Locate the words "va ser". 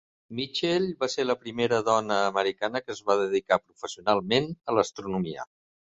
1.03-1.25